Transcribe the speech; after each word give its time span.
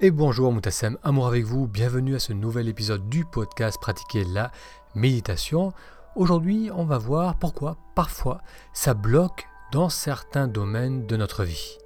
Et 0.00 0.12
bonjour 0.12 0.52
Moutassem, 0.52 0.96
amour 1.02 1.26
avec 1.26 1.42
vous, 1.44 1.66
bienvenue 1.66 2.14
à 2.14 2.20
ce 2.20 2.32
nouvel 2.32 2.68
épisode 2.68 3.08
du 3.08 3.24
podcast 3.24 3.80
Pratiquer 3.80 4.22
la 4.32 4.52
méditation. 4.94 5.72
Aujourd'hui, 6.14 6.70
on 6.72 6.84
va 6.84 6.98
voir 6.98 7.36
pourquoi 7.36 7.76
parfois 7.96 8.40
ça 8.72 8.94
bloque 8.94 9.48
dans 9.72 9.88
certains 9.88 10.46
domaines 10.46 11.04
de 11.08 11.16
notre 11.16 11.42
vie. 11.42 11.78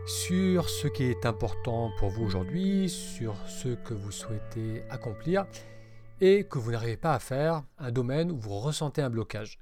sur 0.06 0.68
ce 0.68 0.88
qui 0.88 1.04
est 1.04 1.27
important 1.27 1.90
pour 1.98 2.08
vous 2.08 2.24
aujourd'hui, 2.24 2.88
sur 2.88 3.34
ce 3.46 3.68
que 3.68 3.92
vous 3.92 4.12
souhaitez 4.12 4.82
accomplir 4.88 5.46
et 6.20 6.44
que 6.44 6.58
vous 6.58 6.72
n'arrivez 6.72 6.96
pas 6.96 7.14
à 7.14 7.18
faire, 7.18 7.62
un 7.78 7.90
domaine 7.90 8.30
où 8.30 8.38
vous 8.38 8.58
ressentez 8.58 9.02
un 9.02 9.10
blocage. 9.10 9.58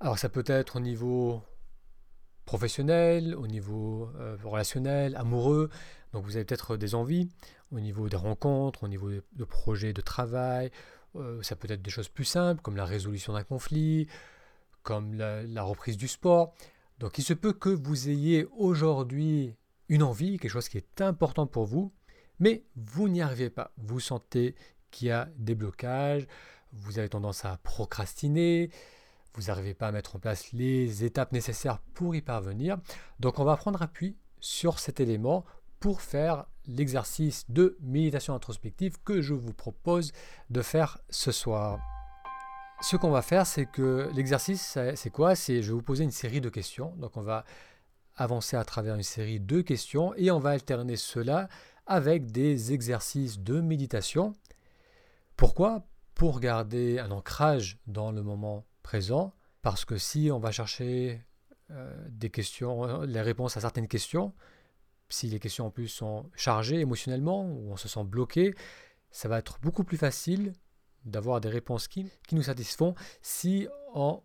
Alors 0.00 0.18
ça 0.18 0.28
peut 0.28 0.44
être 0.46 0.76
au 0.76 0.80
niveau 0.80 1.42
professionnel, 2.52 3.34
au 3.34 3.46
niveau 3.46 4.10
euh, 4.20 4.36
relationnel, 4.44 5.16
amoureux. 5.16 5.70
Donc 6.12 6.26
vous 6.26 6.36
avez 6.36 6.44
peut-être 6.44 6.76
des 6.76 6.94
envies 6.94 7.30
au 7.70 7.80
niveau 7.80 8.10
des 8.10 8.16
rencontres, 8.16 8.84
au 8.84 8.88
niveau 8.88 9.10
de 9.10 9.44
projets 9.44 9.94
de 9.94 10.02
travail. 10.02 10.70
Euh, 11.16 11.42
ça 11.42 11.56
peut 11.56 11.66
être 11.70 11.80
des 11.80 11.90
choses 11.90 12.10
plus 12.10 12.26
simples 12.26 12.60
comme 12.60 12.76
la 12.76 12.84
résolution 12.84 13.32
d'un 13.32 13.42
conflit, 13.42 14.06
comme 14.82 15.14
la, 15.14 15.62
reprise 15.62 15.96
du 15.96 16.08
sport. 16.08 16.52
Donc 16.98 17.16
il 17.16 17.22
se 17.22 17.32
peut 17.32 17.54
que 17.54 17.70
vous 17.70 18.10
ayez 18.10 18.46
aujourd'hui 18.54 19.56
une 19.88 20.02
envie, 20.02 20.38
quelque 20.38 20.50
chose 20.50 20.68
qui 20.68 20.76
est 20.76 21.00
important 21.00 21.46
pour 21.46 21.64
vous, 21.64 21.90
mais 22.38 22.64
vous 22.76 23.08
n'y 23.08 23.22
arrivez 23.22 23.48
pas. 23.48 23.72
Vous 23.78 23.98
sentez 23.98 24.54
qu'il 24.90 25.08
y 25.08 25.10
a 25.10 25.30
des 25.38 25.54
blocages, 25.54 26.26
vous 26.74 26.98
avez 26.98 27.08
tendance 27.08 27.46
à 27.46 27.56
procrastiner, 27.62 28.68
vous 29.34 29.44
n'arrivez 29.44 29.74
pas 29.74 29.88
à 29.88 29.92
mettre 29.92 30.16
en 30.16 30.18
place 30.18 30.52
les 30.52 31.04
étapes 31.04 31.32
nécessaires 31.32 31.78
pour 31.94 32.14
y 32.14 32.22
parvenir. 32.22 32.78
Donc 33.20 33.38
on 33.38 33.44
va 33.44 33.56
prendre 33.56 33.80
appui 33.82 34.16
sur 34.40 34.78
cet 34.78 35.00
élément 35.00 35.44
pour 35.80 36.00
faire 36.00 36.46
l'exercice 36.66 37.44
de 37.48 37.76
méditation 37.80 38.34
introspective 38.34 38.98
que 39.04 39.20
je 39.20 39.34
vous 39.34 39.52
propose 39.52 40.12
de 40.50 40.62
faire 40.62 40.98
ce 41.10 41.32
soir. 41.32 41.80
Ce 42.80 42.96
qu'on 42.96 43.10
va 43.10 43.22
faire, 43.22 43.46
c'est 43.46 43.66
que 43.66 44.10
l'exercice, 44.14 44.78
c'est 44.94 45.10
quoi? 45.10 45.34
C'est 45.34 45.62
je 45.62 45.68
vais 45.68 45.74
vous 45.74 45.82
poser 45.82 46.04
une 46.04 46.10
série 46.10 46.40
de 46.40 46.48
questions. 46.48 46.94
Donc 46.96 47.16
on 47.16 47.22
va 47.22 47.44
avancer 48.16 48.56
à 48.56 48.64
travers 48.64 48.94
une 48.94 49.02
série 49.02 49.40
de 49.40 49.60
questions 49.60 50.14
et 50.16 50.30
on 50.30 50.38
va 50.38 50.50
alterner 50.50 50.96
cela 50.96 51.48
avec 51.86 52.30
des 52.30 52.72
exercices 52.72 53.38
de 53.38 53.60
méditation. 53.60 54.34
Pourquoi? 55.36 55.86
Pour 56.14 56.40
garder 56.40 56.98
un 56.98 57.10
ancrage 57.10 57.78
dans 57.86 58.12
le 58.12 58.22
moment 58.22 58.64
parce 59.62 59.84
que 59.84 59.96
si 59.96 60.30
on 60.30 60.38
va 60.38 60.50
chercher 60.50 61.22
euh, 61.70 61.94
des 62.10 62.30
questions, 62.30 63.02
les 63.02 63.20
réponses 63.20 63.56
à 63.56 63.60
certaines 63.60 63.88
questions, 63.88 64.32
si 65.08 65.28
les 65.28 65.38
questions 65.38 65.66
en 65.66 65.70
plus 65.70 65.88
sont 65.88 66.30
chargées 66.34 66.80
émotionnellement 66.80 67.44
ou 67.44 67.72
on 67.72 67.76
se 67.76 67.88
sent 67.88 68.04
bloqué, 68.04 68.54
ça 69.10 69.28
va 69.28 69.38
être 69.38 69.58
beaucoup 69.60 69.84
plus 69.84 69.98
facile 69.98 70.52
d'avoir 71.04 71.40
des 71.40 71.48
réponses 71.48 71.88
qui 71.88 72.10
nous 72.32 72.42
satisfont 72.42 72.94
si 73.20 73.68
on 73.94 74.22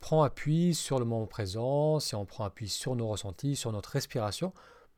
prend 0.00 0.22
appui 0.22 0.74
sur 0.74 0.98
le 0.98 1.04
moment 1.04 1.26
présent, 1.26 2.00
si 2.00 2.14
on 2.14 2.26
prend 2.26 2.44
appui 2.44 2.68
sur 2.68 2.96
nos 2.96 3.08
ressentis, 3.08 3.56
sur 3.56 3.72
notre 3.72 3.90
respiration, 3.90 4.52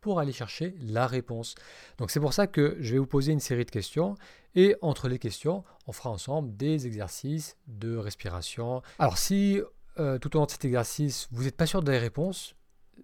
pour 0.05 0.21
aller 0.21 0.33
chercher 0.33 0.75
la 0.83 1.07
réponse. 1.07 1.55
Donc 1.97 2.11
c'est 2.11 2.21
pour 2.21 2.35
ça 2.35 2.47
que 2.47 2.77
je 2.79 2.93
vais 2.93 2.99
vous 2.99 3.07
poser 3.07 3.33
une 3.33 3.41
série 3.41 3.65
de 3.65 3.71
questions 3.71 4.17
et 4.55 4.77
entre 4.83 5.09
les 5.09 5.19
questions, 5.19 5.65
on 5.87 5.93
fera 5.93 6.11
ensemble 6.11 6.55
des 6.55 6.87
exercices 6.87 7.57
de 7.69 7.97
respiration. 7.97 8.83
Alors 8.99 9.17
si 9.17 9.63
euh, 9.99 10.19
tout 10.19 10.37
au 10.37 10.41
long 10.41 10.45
de 10.45 10.51
cet 10.51 10.67
exercice, 10.67 11.27
vous 11.33 11.45
n'êtes 11.45 11.57
pas 11.57 11.65
sûr 11.65 11.83
des 11.83 11.97
réponses, 11.97 12.55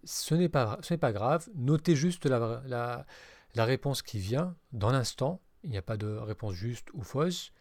ce 0.04 0.34
n'est 0.34 0.50
pas, 0.50 0.78
pas 1.00 1.12
grave. 1.12 1.48
Notez 1.54 1.96
juste 1.96 2.26
la, 2.26 2.62
la, 2.66 3.06
la 3.54 3.64
réponse 3.64 4.02
qui 4.02 4.18
vient 4.18 4.54
dans 4.72 4.90
l'instant. 4.90 5.40
Il 5.64 5.70
n'y 5.70 5.78
a 5.78 5.82
pas 5.82 5.96
de 5.96 6.06
réponse 6.06 6.52
juste 6.52 6.88
ou 6.92 7.02
fausse. 7.02 7.52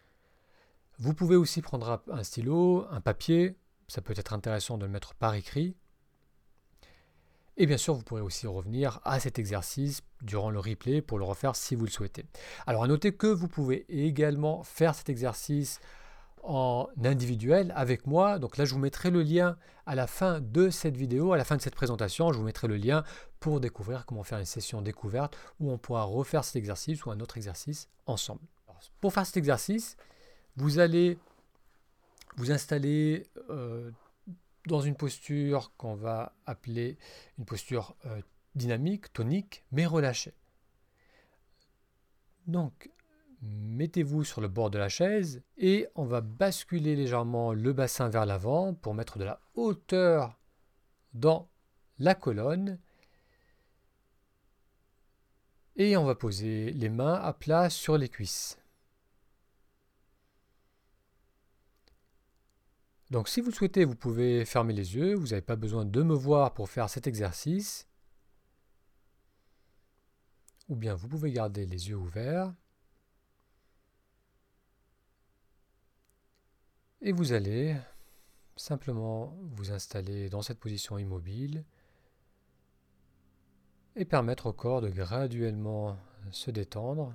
Vous 0.97 1.13
pouvez 1.13 1.37
aussi 1.37 1.61
prendre 1.61 2.03
un 2.11 2.23
stylo, 2.23 2.85
un 2.91 2.99
papier. 2.99 3.55
Ça 3.87 4.01
peut 4.01 4.13
être 4.17 4.33
intéressant 4.33 4.77
de 4.77 4.85
le 4.85 4.91
mettre 4.91 5.13
par 5.15 5.33
écrit 5.33 5.77
et 7.59 7.65
bien 7.65 7.77
sûr, 7.77 7.93
vous 7.93 8.03
pourrez 8.03 8.21
aussi 8.21 8.47
revenir 8.47 9.01
à 9.03 9.19
cet 9.19 9.37
exercice 9.37 10.01
durant 10.21 10.49
le 10.49 10.59
replay 10.59 11.01
pour 11.01 11.19
le 11.19 11.25
refaire 11.25 11.57
si 11.57 11.75
vous 11.75 11.83
le 11.83 11.91
souhaitez. 11.91 12.25
Alors 12.65 12.85
à 12.85 12.87
noter 12.87 13.11
que 13.11 13.27
vous 13.27 13.49
pouvez 13.49 13.85
également 13.89 14.63
faire 14.63 14.95
cet 14.95 15.09
exercice 15.09 15.81
en 16.41 16.87
individuel 17.03 17.73
avec 17.75 18.07
moi. 18.07 18.39
Donc 18.39 18.55
là, 18.55 18.63
je 18.63 18.73
vous 18.73 18.79
mettrai 18.79 19.11
le 19.11 19.21
lien 19.23 19.57
à 19.85 19.93
la 19.93 20.07
fin 20.07 20.39
de 20.39 20.69
cette 20.69 20.95
vidéo, 20.95 21.33
à 21.33 21.37
la 21.37 21.43
fin 21.43 21.57
de 21.57 21.61
cette 21.61 21.75
présentation. 21.75 22.31
Je 22.31 22.37
vous 22.37 22.45
mettrai 22.45 22.69
le 22.69 22.77
lien 22.77 23.03
pour 23.41 23.59
découvrir 23.59 24.05
comment 24.05 24.23
faire 24.23 24.39
une 24.39 24.45
session 24.45 24.81
découverte 24.81 25.37
où 25.59 25.69
on 25.69 25.77
pourra 25.77 26.03
refaire 26.03 26.45
cet 26.45 26.55
exercice 26.55 27.05
ou 27.05 27.11
un 27.11 27.19
autre 27.19 27.35
exercice 27.35 27.89
ensemble. 28.05 28.41
pour 29.01 29.11
faire 29.11 29.25
cet 29.25 29.35
exercice, 29.35 29.97
vous 30.55 30.79
allez 30.79 31.17
vous 32.37 32.51
installer 32.51 33.27
euh, 33.49 33.91
dans 34.67 34.81
une 34.81 34.95
posture 34.95 35.71
qu'on 35.77 35.95
va 35.95 36.33
appeler 36.45 36.97
une 37.37 37.45
posture 37.45 37.95
euh, 38.05 38.21
dynamique, 38.55 39.11
tonique, 39.13 39.63
mais 39.71 39.85
relâchée. 39.85 40.33
Donc, 42.47 42.89
mettez-vous 43.41 44.23
sur 44.23 44.41
le 44.41 44.47
bord 44.47 44.69
de 44.69 44.77
la 44.77 44.89
chaise 44.89 45.43
et 45.57 45.87
on 45.95 46.05
va 46.05 46.21
basculer 46.21 46.95
légèrement 46.95 47.53
le 47.53 47.73
bassin 47.73 48.09
vers 48.09 48.25
l'avant 48.25 48.73
pour 48.73 48.93
mettre 48.93 49.17
de 49.17 49.23
la 49.23 49.41
hauteur 49.55 50.37
dans 51.13 51.49
la 51.99 52.15
colonne. 52.15 52.79
Et 55.75 55.95
on 55.95 56.03
va 56.03 56.15
poser 56.15 56.71
les 56.71 56.89
mains 56.89 57.13
à 57.13 57.31
plat 57.31 57.69
sur 57.69 57.97
les 57.97 58.09
cuisses. 58.09 58.58
Donc 63.09 63.27
si 63.27 63.41
vous 63.41 63.51
souhaitez, 63.51 63.85
vous 63.85 63.95
pouvez 63.95 64.45
fermer 64.45 64.73
les 64.73 64.95
yeux, 64.95 65.15
vous 65.15 65.27
n'avez 65.27 65.41
pas 65.41 65.55
besoin 65.55 65.85
de 65.85 66.03
me 66.03 66.13
voir 66.13 66.53
pour 66.53 66.69
faire 66.69 66.89
cet 66.89 67.07
exercice. 67.07 67.87
Ou 70.67 70.75
bien 70.75 70.93
vous 70.93 71.07
pouvez 71.07 71.31
garder 71.31 71.65
les 71.65 71.89
yeux 71.89 71.95
ouverts. 71.95 72.53
Et 77.01 77.11
vous 77.11 77.33
allez 77.33 77.75
simplement 78.55 79.37
vous 79.53 79.71
installer 79.71 80.29
dans 80.29 80.41
cette 80.41 80.59
position 80.59 80.97
immobile 80.97 81.63
et 83.95 84.05
permettre 84.05 84.47
au 84.47 84.53
corps 84.53 84.81
de 84.81 84.89
graduellement 84.89 85.97
se 86.31 86.51
détendre. 86.51 87.13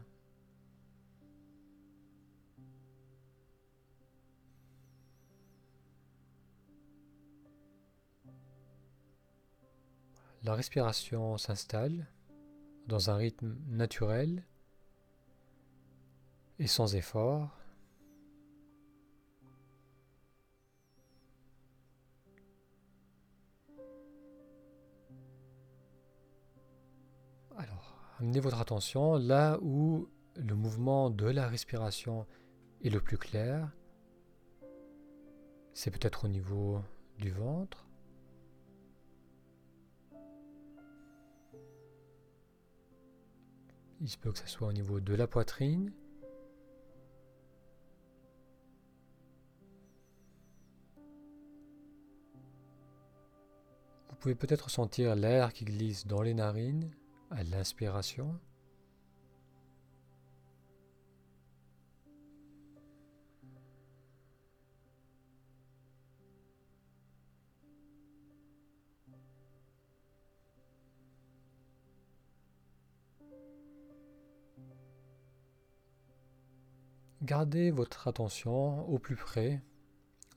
La 10.44 10.54
respiration 10.54 11.38
s'installe 11.38 12.06
dans 12.86 13.08
un 13.08 13.16
rythme 13.16 13.56
naturel 13.66 14.44
et 16.58 16.66
sans 16.66 16.94
effort. 16.94 17.58
Alors, 27.56 27.96
amenez 28.20 28.40
votre 28.40 28.60
attention 28.60 29.16
là 29.16 29.58
où 29.62 30.10
le 30.36 30.54
mouvement 30.54 31.08
de 31.08 31.26
la 31.26 31.48
respiration 31.48 32.26
est 32.82 32.90
le 32.90 33.00
plus 33.00 33.16
clair. 33.16 33.72
C'est 35.72 35.90
peut-être 35.90 36.26
au 36.26 36.28
niveau 36.28 36.82
du 37.18 37.30
ventre. 37.30 37.88
Il 44.04 44.10
se 44.10 44.18
peut 44.18 44.30
que 44.30 44.38
ce 44.38 44.46
soit 44.46 44.68
au 44.68 44.72
niveau 44.74 45.00
de 45.00 45.14
la 45.14 45.26
poitrine. 45.26 45.90
Vous 54.10 54.16
pouvez 54.16 54.34
peut-être 54.34 54.68
sentir 54.68 55.16
l'air 55.16 55.54
qui 55.54 55.64
glisse 55.64 56.06
dans 56.06 56.20
les 56.20 56.34
narines 56.34 56.90
à 57.30 57.44
l'inspiration. 57.44 58.38
Gardez 77.36 77.72
votre 77.72 78.06
attention 78.06 78.88
au 78.88 79.00
plus 79.00 79.16
près 79.16 79.60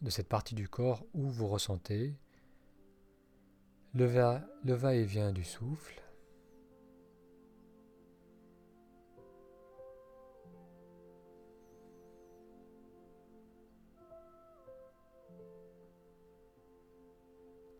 de 0.01 0.09
cette 0.09 0.27
partie 0.27 0.55
du 0.55 0.67
corps 0.67 1.05
où 1.13 1.29
vous 1.29 1.47
ressentez 1.47 2.15
le 3.93 4.07
va-et-vient 4.73 5.31
du 5.31 5.43
souffle. 5.43 6.01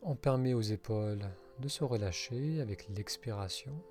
On 0.04 0.16
permet 0.16 0.54
aux 0.54 0.62
épaules 0.62 1.26
de 1.58 1.68
se 1.68 1.84
relâcher 1.84 2.62
avec 2.62 2.88
l'expiration. 2.90 3.84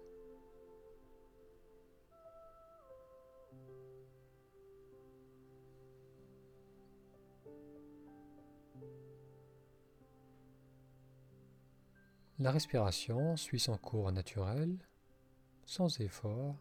La 12.47 12.53
respiration 12.53 13.37
suit 13.37 13.59
son 13.59 13.77
cours 13.77 14.13
naturel, 14.13 14.79
sans 15.65 15.99
effort. 15.99 16.55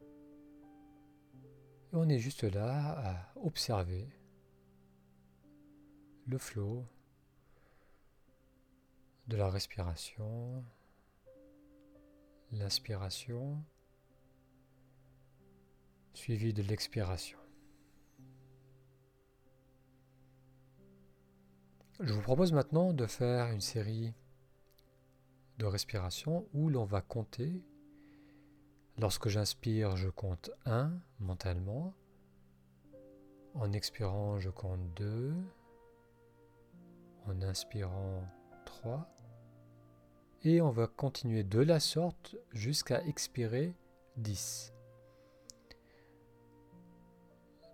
Et 0.00 1.96
on 1.96 2.08
est 2.08 2.20
juste 2.20 2.44
là 2.44 2.92
à 2.92 3.32
observer 3.42 4.08
le 6.28 6.38
flot 6.38 6.84
de 9.26 9.36
la 9.36 9.50
respiration, 9.50 10.64
l'inspiration, 12.52 13.60
suivi 16.14 16.54
de 16.54 16.62
l'expiration. 16.62 17.40
Je 21.98 22.12
vous 22.12 22.22
propose 22.22 22.52
maintenant 22.52 22.92
de 22.92 23.06
faire 23.06 23.48
une 23.48 23.60
série 23.60 24.14
de 25.58 25.66
respiration 25.66 26.46
où 26.54 26.68
l'on 26.68 26.84
va 26.84 27.00
compter. 27.00 27.62
Lorsque 28.98 29.28
j'inspire, 29.28 29.96
je 29.96 30.08
compte 30.08 30.50
1 30.64 30.92
mentalement. 31.20 31.94
En 33.54 33.72
expirant, 33.72 34.38
je 34.38 34.50
compte 34.50 34.94
2. 34.94 35.34
En 37.26 37.42
inspirant, 37.42 38.22
3. 38.64 39.08
Et 40.42 40.60
on 40.60 40.70
va 40.70 40.86
continuer 40.86 41.42
de 41.42 41.60
la 41.60 41.80
sorte 41.80 42.36
jusqu'à 42.52 43.04
expirer 43.04 43.74
10. 44.16 44.72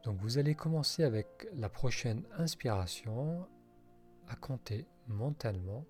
Donc 0.02 0.18
vous 0.20 0.38
allez 0.38 0.54
commencer 0.54 1.02
avec 1.04 1.48
la 1.54 1.68
prochaine 1.68 2.24
inspiration 2.36 3.46
à 4.28 4.36
compter 4.36 4.86
mentalement 5.08 5.86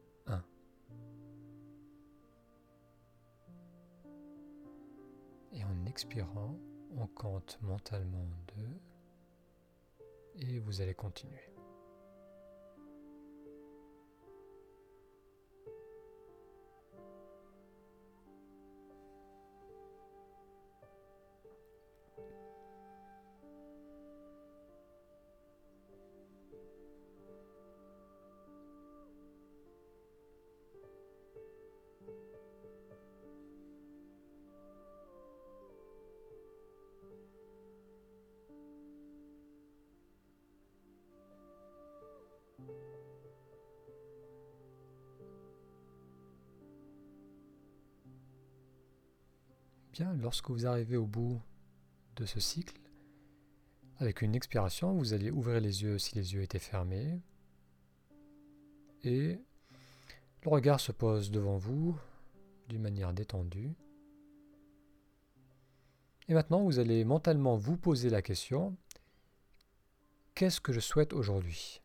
expirant, 5.95 6.59
on 6.97 7.07
compte 7.07 7.57
mentalement 7.63 8.29
2 10.41 10.45
et 10.45 10.59
vous 10.59 10.81
allez 10.81 10.93
continuer. 10.93 11.54
Lorsque 50.01 50.51
vous 50.51 50.67
arrivez 50.67 50.97
au 50.97 51.07
bout 51.07 51.41
de 52.17 52.25
ce 52.27 52.41
cycle, 52.41 52.81
avec 53.99 54.23
une 54.23 54.35
expiration, 54.35 54.93
vous 54.95 55.13
allez 55.13 55.31
ouvrir 55.31 55.61
les 55.61 55.83
yeux 55.83 55.99
si 55.99 56.17
les 56.17 56.35
yeux 56.35 56.43
étaient 56.43 56.59
fermés. 56.59 57.21
Et 59.05 59.39
le 60.43 60.51
regard 60.51 60.81
se 60.81 60.91
pose 60.91 61.31
devant 61.31 61.59
vous 61.59 61.97
d'une 62.69 62.83
manière 62.83 63.13
détendue. 63.13 63.73
Et 66.29 66.35
maintenant, 66.35 66.63
vous 66.63 66.79
allez 66.79 67.05
mentalement 67.05 67.57
vous 67.57 67.77
poser 67.77 68.09
la 68.11 68.23
question, 68.23 68.77
qu'est-ce 70.35 70.61
que 70.61 70.73
je 70.73 70.81
souhaite 70.81 71.13
aujourd'hui? 71.13 71.84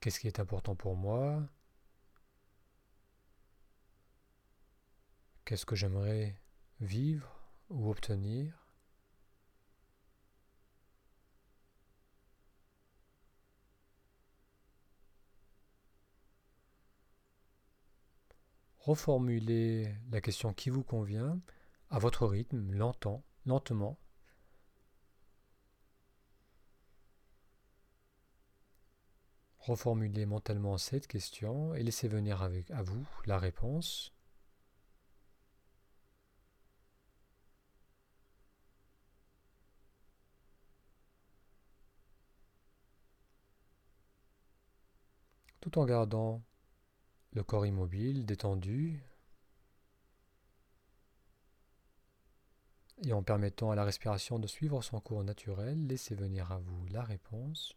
Qu'est-ce 0.00 0.20
qui 0.20 0.26
est 0.28 0.40
important 0.40 0.74
pour 0.76 0.96
moi? 0.96 1.42
Qu'est-ce 5.44 5.66
que 5.66 5.76
j'aimerais 5.76 6.36
vivre 6.80 7.28
ou 7.70 7.90
obtenir? 7.90 8.66
Reformulez 18.80 19.96
la 20.12 20.20
question 20.20 20.52
qui 20.52 20.70
vous 20.70 20.84
convient 20.84 21.40
à 21.90 21.98
votre 21.98 22.26
rythme, 22.26 22.70
lentement, 22.72 23.24
lentement, 23.44 23.98
Reformulez 29.66 30.26
mentalement 30.26 30.78
cette 30.78 31.08
question 31.08 31.74
et 31.74 31.82
laissez 31.82 32.06
venir 32.06 32.40
à 32.40 32.82
vous 32.82 33.04
la 33.24 33.36
réponse. 33.36 34.12
Tout 45.60 45.80
en 45.80 45.84
gardant 45.84 46.44
le 47.32 47.42
corps 47.42 47.66
immobile, 47.66 48.24
détendu, 48.24 49.02
et 53.04 53.12
en 53.12 53.24
permettant 53.24 53.72
à 53.72 53.74
la 53.74 53.82
respiration 53.82 54.38
de 54.38 54.46
suivre 54.46 54.80
son 54.82 55.00
cours 55.00 55.24
naturel, 55.24 55.88
laissez 55.88 56.14
venir 56.14 56.52
à 56.52 56.58
vous 56.58 56.86
la 56.86 57.02
réponse. 57.02 57.74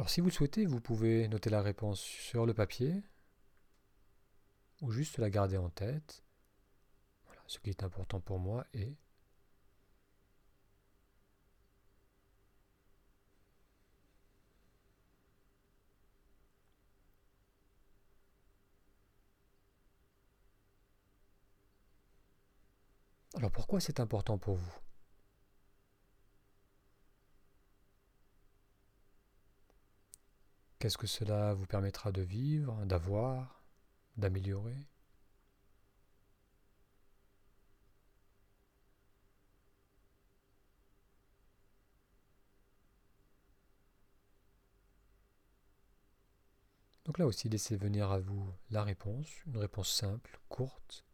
Alors 0.00 0.08
si 0.08 0.22
vous 0.22 0.28
le 0.28 0.32
souhaitez, 0.32 0.64
vous 0.64 0.80
pouvez 0.80 1.28
noter 1.28 1.50
la 1.50 1.60
réponse 1.60 2.00
sur 2.00 2.46
le 2.46 2.54
papier 2.54 3.02
ou 4.80 4.90
juste 4.92 5.18
la 5.18 5.28
garder 5.28 5.58
en 5.58 5.68
tête. 5.68 6.24
Voilà, 7.26 7.42
ce 7.46 7.58
qui 7.58 7.68
est 7.68 7.82
important 7.82 8.18
pour 8.18 8.38
moi 8.38 8.64
est 8.72 8.96
Alors 23.36 23.50
pourquoi 23.50 23.80
c'est 23.80 24.00
important 24.00 24.38
pour 24.38 24.54
vous? 24.54 24.72
Qu'est-ce 30.80 30.96
que 30.98 31.06
cela 31.06 31.52
vous 31.52 31.66
permettra 31.66 32.10
de 32.10 32.22
vivre, 32.22 32.84
d'avoir, 32.86 33.62
d'améliorer? 34.16 34.88
Donc 47.04 47.18
là 47.18 47.26
aussi, 47.26 47.50
laissez 47.50 47.76
venir 47.76 48.10
à 48.10 48.18
vous 48.18 48.50
la 48.70 48.82
réponse, 48.82 49.28
une 49.46 49.58
réponse 49.58 49.92
simple, 49.92 50.40
courte, 50.48 51.04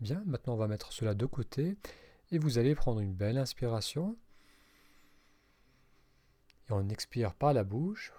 Bien, 0.00 0.22
maintenant 0.26 0.54
on 0.54 0.56
va 0.56 0.68
mettre 0.68 0.92
cela 0.92 1.14
de 1.14 1.26
côté 1.26 1.76
et 2.30 2.38
vous 2.38 2.58
allez 2.58 2.74
prendre 2.74 3.00
une 3.00 3.14
belle 3.14 3.38
inspiration. 3.38 4.16
Et 6.68 6.72
on 6.72 6.88
expire 6.88 7.34
par 7.34 7.52
la 7.52 7.64
bouche. 7.64 8.12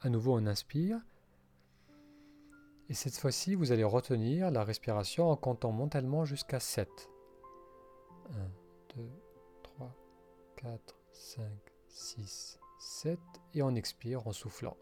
À 0.00 0.08
nouveau, 0.08 0.36
on 0.36 0.46
inspire. 0.46 1.00
Et 2.88 2.94
cette 2.94 3.16
fois-ci, 3.16 3.54
vous 3.54 3.72
allez 3.72 3.84
retenir 3.84 4.50
la 4.50 4.62
respiration 4.62 5.30
en 5.30 5.36
comptant 5.36 5.72
mentalement 5.72 6.24
jusqu'à 6.24 6.60
7. 6.60 6.88
1, 8.30 8.34
2, 8.96 9.10
3, 9.62 9.96
4, 10.56 10.96
5, 11.12 11.44
6, 11.88 12.60
7. 12.78 13.18
Et 13.54 13.62
on 13.62 13.74
expire 13.74 14.26
en 14.26 14.32
soufflant. 14.32 14.76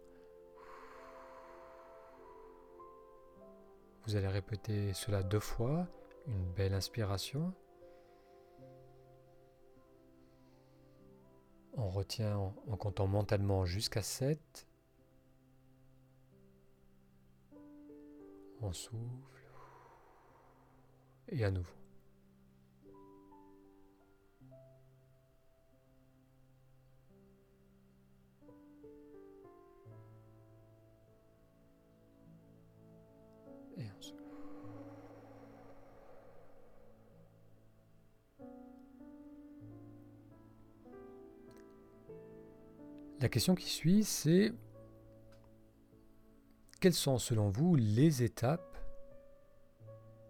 Vous 4.06 4.16
allez 4.16 4.28
répéter 4.28 4.92
cela 4.92 5.22
deux 5.22 5.40
fois, 5.40 5.86
une 6.26 6.52
belle 6.52 6.74
inspiration. 6.74 7.54
On 11.76 11.88
retient 11.88 12.36
en, 12.36 12.76
comptant 12.76 13.06
mentalement 13.06 13.64
jusqu'à 13.64 14.02
7. 14.02 14.66
On 18.60 18.72
souffle. 18.72 19.00
Et 21.28 21.42
à 21.42 21.50
nouveau. 21.50 21.83
La 43.24 43.30
question 43.30 43.54
qui 43.54 43.70
suit, 43.70 44.04
c'est 44.04 44.52
quelles 46.78 46.92
sont 46.92 47.16
selon 47.16 47.48
vous 47.48 47.74
les 47.74 48.22
étapes 48.22 48.76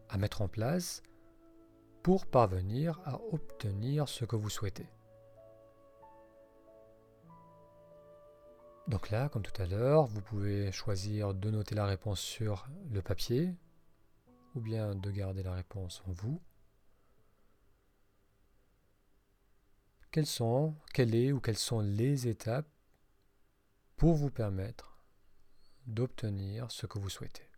à 0.08 0.16
mettre 0.16 0.42
en 0.42 0.46
place 0.46 1.02
pour 2.04 2.24
parvenir 2.24 3.00
à 3.04 3.20
obtenir 3.32 4.08
ce 4.08 4.24
que 4.24 4.36
vous 4.36 4.48
souhaitez? 4.48 4.86
Donc 8.86 9.10
là, 9.10 9.28
comme 9.28 9.42
tout 9.42 9.60
à 9.60 9.66
l'heure, 9.66 10.06
vous 10.06 10.22
pouvez 10.22 10.70
choisir 10.70 11.34
de 11.34 11.50
noter 11.50 11.74
la 11.74 11.86
réponse 11.86 12.20
sur 12.20 12.68
le 12.92 13.02
papier 13.02 13.56
ou 14.54 14.60
bien 14.60 14.94
de 14.94 15.10
garder 15.10 15.42
la 15.42 15.54
réponse 15.54 16.00
en 16.06 16.12
vous. 16.12 16.40
Quelles 20.12 20.26
sont, 20.26 20.76
quelle 20.92 21.16
est 21.16 21.32
ou 21.32 21.40
quelles 21.40 21.58
sont 21.58 21.80
les 21.80 22.28
étapes 22.28 22.68
pour 23.96 24.14
vous 24.14 24.30
permettre 24.30 24.98
d'obtenir 25.86 26.70
ce 26.70 26.86
que 26.86 26.98
vous 26.98 27.10
souhaitez. 27.10 27.48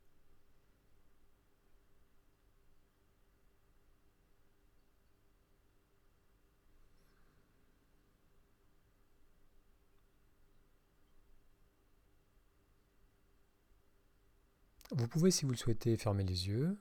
Vous 14.92 15.08
pouvez, 15.08 15.30
si 15.30 15.44
vous 15.44 15.50
le 15.50 15.56
souhaitez, 15.56 15.96
fermer 15.96 16.24
les 16.24 16.48
yeux. 16.48 16.78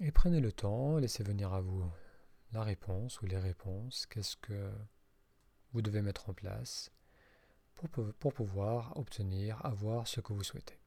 Et 0.00 0.12
prenez 0.12 0.40
le 0.40 0.52
temps, 0.52 0.96
laissez 0.98 1.22
venir 1.22 1.52
à 1.52 1.60
vous 1.60 1.90
la 2.54 2.62
réponse 2.62 3.20
ou 3.20 3.26
les 3.26 3.38
réponses, 3.38 4.06
qu'est-ce 4.06 4.36
que 4.36 4.72
vous 5.72 5.82
devez 5.82 6.02
mettre 6.02 6.30
en 6.30 6.34
place 6.34 6.92
pour, 7.74 7.90
pour 8.14 8.32
pouvoir 8.32 8.96
obtenir, 8.96 9.64
avoir 9.66 10.06
ce 10.06 10.20
que 10.20 10.32
vous 10.32 10.44
souhaitez. 10.44 10.78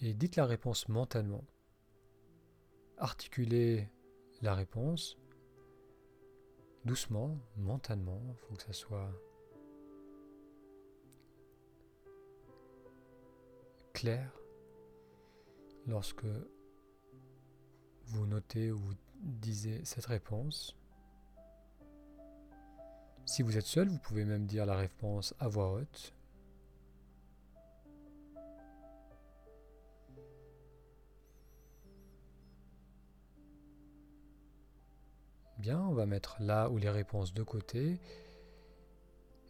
Et 0.00 0.14
dites 0.14 0.36
la 0.36 0.46
réponse 0.46 0.88
mentalement. 0.88 1.44
Articulez 2.96 3.88
la 4.40 4.54
réponse 4.54 5.18
doucement, 6.86 7.38
mentalement. 7.56 8.22
Il 8.30 8.36
faut 8.36 8.54
que 8.54 8.62
ça 8.62 8.72
soit 8.72 9.10
clair 13.96 14.30
lorsque 15.86 16.26
vous 18.04 18.26
notez 18.26 18.70
ou 18.70 18.76
vous 18.76 18.94
disiez 19.22 19.82
cette 19.86 20.04
réponse. 20.04 20.76
Si 23.24 23.42
vous 23.42 23.56
êtes 23.56 23.64
seul, 23.64 23.88
vous 23.88 23.98
pouvez 23.98 24.26
même 24.26 24.44
dire 24.44 24.66
la 24.66 24.76
réponse 24.76 25.34
à 25.40 25.48
voix 25.48 25.72
haute. 25.72 26.12
Bien, 35.56 35.80
on 35.80 35.94
va 35.94 36.04
mettre 36.04 36.36
là 36.40 36.68
où 36.68 36.76
les 36.76 36.90
réponses 36.90 37.32
de 37.32 37.42
côté. 37.42 37.98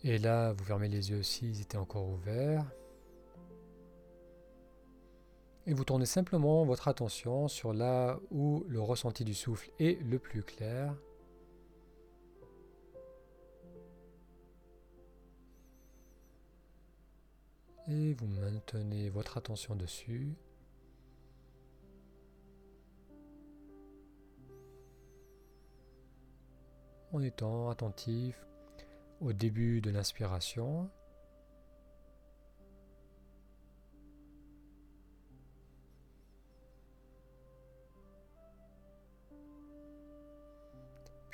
Et 0.05 0.19
là, 0.19 0.53
vous 0.53 0.63
fermez 0.63 0.89
les 0.89 1.11
yeux 1.11 1.25
s'ils 1.25 1.61
étaient 1.61 1.77
encore 1.77 2.09
ouverts. 2.09 2.65
Et 5.69 5.75
vous 5.75 5.85
tournez 5.85 6.07
simplement 6.07 6.65
votre 6.65 6.87
attention 6.87 7.49
sur 7.49 7.73
là 7.73 8.21
où 8.31 8.65
le 8.69 8.81
ressenti 8.81 9.25
du 9.25 9.35
souffle 9.35 9.69
est 9.81 10.01
le 10.01 10.21
plus 10.21 10.45
clair. 10.45 10.95
Et 17.89 18.15
vous 18.15 18.29
maintenez 18.29 19.11
votre 19.11 19.39
attention 19.39 19.75
dessus. 19.75 20.37
En 27.13 27.23
étant 27.23 27.71
attentif 27.71 28.47
au 29.21 29.33
début 29.33 29.81
de 29.81 29.91
l'inspiration 29.91 30.91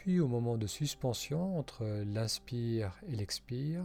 Puis 0.03 0.19
au 0.19 0.27
moment 0.27 0.59
de 0.59 0.67
suspension 0.67 1.57
entre 1.61 1.85
l'inspire 1.85 3.01
et 3.07 3.15
l'expire, 3.15 3.85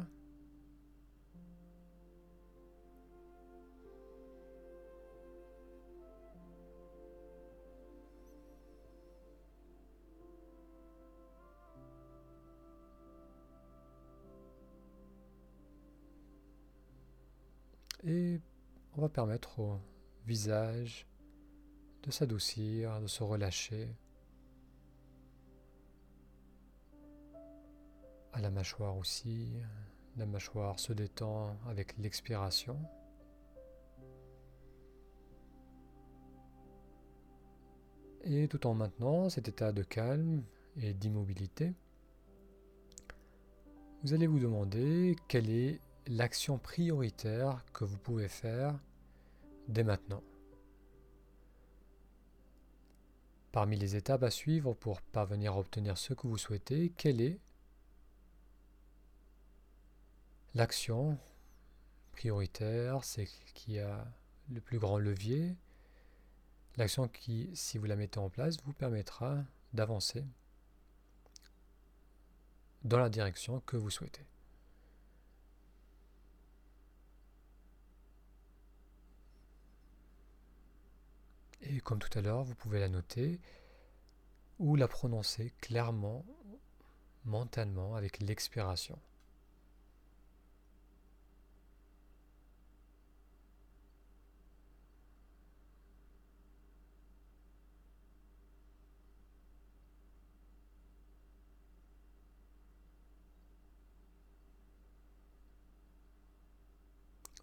et 18.04 18.42
on 18.96 19.02
va 19.02 19.10
permettre 19.10 19.60
au 19.60 19.80
visage 20.26 21.06
de 22.02 22.10
s'adoucir, 22.10 23.02
de 23.02 23.06
se 23.06 23.22
relâcher. 23.22 23.96
À 28.34 28.42
la 28.42 28.50
mâchoire 28.52 28.98
aussi, 28.98 29.60
la 30.18 30.26
mâchoire 30.26 30.80
se 30.80 30.94
détend 30.94 31.58
avec 31.68 31.98
l'expiration. 31.98 32.80
Et 38.24 38.48
tout 38.48 38.68
en 38.68 38.74
maintenant 38.74 39.30
cet 39.30 39.48
état 39.48 39.72
de 39.72 39.84
calme 39.84 40.44
et 40.76 40.94
d'immobilité, 40.94 41.74
vous 44.04 44.14
allez 44.14 44.28
vous 44.28 44.40
demander 44.40 45.16
quelle 45.28 45.50
est 45.50 45.80
l'action 46.08 46.58
prioritaire 46.58 47.66
que 47.74 47.84
vous 47.84 47.98
pouvez 47.98 48.28
faire 48.28 48.78
dès 49.68 49.84
maintenant. 49.84 50.24
Parmi 53.52 53.76
les 53.78 53.96
étapes 53.96 54.24
à 54.24 54.30
suivre 54.30 54.74
pour 54.74 55.02
parvenir 55.02 55.54
à 55.54 55.60
obtenir 55.60 55.98
ce 55.98 56.14
que 56.14 56.28
vous 56.28 56.38
souhaitez, 56.38 56.92
quelle 56.96 57.22
est 57.22 57.40
l'action 60.56 61.18
prioritaire, 62.12 63.04
c'est 63.04 63.26
qui 63.54 63.80
a 63.80 64.06
le 64.50 64.62
plus 64.62 64.80
grand 64.80 64.98
levier, 64.98 65.56
l'action 66.78 67.08
qui, 67.08 67.50
si 67.54 67.78
vous 67.78 67.86
la 67.86 67.96
mettez 67.96 68.20
en 68.20 68.30
place, 68.30 68.58
vous 68.64 68.74
permettra 68.74 69.44
d'avancer 69.74 70.26
dans 72.84 73.00
la 73.00 73.10
direction 73.10 73.60
que 73.62 73.78
vous 73.78 73.90
souhaitez. 73.90 74.26
Et 81.62 81.82
comme 81.82 82.00
tout 82.00 82.18
à 82.18 82.22
l'heure, 82.22 82.44
vous 82.44 82.56
pouvez 82.56 82.80
la 82.80 82.88
noter 82.88 83.40
ou 84.60 84.76
la 84.76 84.88
prononcer 84.88 85.54
clairement, 85.62 86.26
mentalement, 87.26 87.96
avec 87.96 88.20
l'expiration. 88.20 88.98